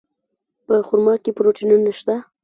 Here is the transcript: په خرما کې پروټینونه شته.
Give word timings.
په 0.65 0.75
خرما 0.87 1.13
کې 1.23 1.31
پروټینونه 1.37 1.91
شته. 1.99 2.15